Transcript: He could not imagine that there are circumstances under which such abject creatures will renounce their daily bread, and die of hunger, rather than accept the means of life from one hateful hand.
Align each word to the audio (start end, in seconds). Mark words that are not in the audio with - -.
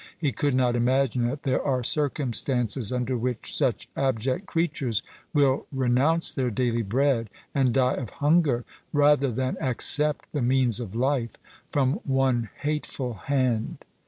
He 0.17 0.31
could 0.31 0.55
not 0.55 0.75
imagine 0.75 1.27
that 1.27 1.43
there 1.43 1.61
are 1.61 1.83
circumstances 1.83 2.91
under 2.91 3.15
which 3.15 3.55
such 3.55 3.87
abject 3.95 4.47
creatures 4.47 5.03
will 5.31 5.67
renounce 5.71 6.31
their 6.31 6.49
daily 6.49 6.81
bread, 6.81 7.29
and 7.53 7.71
die 7.71 7.93
of 7.93 8.09
hunger, 8.09 8.65
rather 8.93 9.31
than 9.31 9.57
accept 9.61 10.31
the 10.31 10.41
means 10.41 10.79
of 10.79 10.95
life 10.95 11.37
from 11.69 11.99
one 12.03 12.49
hateful 12.61 13.13
hand. 13.13 13.85